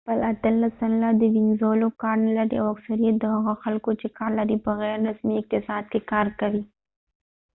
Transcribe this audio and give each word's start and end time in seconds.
اتلس 0.31 0.73
سلنه 0.81 1.09
د 1.19 1.21
وينزولاvenezuela 1.33 1.89
خلک 2.01 2.01
کار 2.03 2.15
نه 2.25 2.31
لري، 2.39 2.55
او 2.61 2.65
اکثریت 2.75 3.15
د 3.19 3.25
هغه 3.35 3.53
خلکو 3.63 3.91
چې 4.01 4.07
کار 4.17 4.31
لري 4.39 4.57
په 4.65 4.71
غیر 4.79 4.97
رسمی 5.09 5.35
اقتصاد 5.41 5.83
کې 5.91 5.99
کار 6.11 6.27
کوي 6.39 6.63